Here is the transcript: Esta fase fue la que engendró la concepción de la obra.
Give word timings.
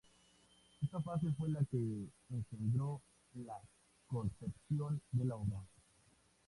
Esta 0.81 0.99
fase 0.99 1.31
fue 1.37 1.49
la 1.49 1.63
que 1.63 2.09
engendró 2.31 3.03
la 3.35 3.61
concepción 4.07 4.99
de 5.11 5.25
la 5.25 5.35
obra. 5.35 5.61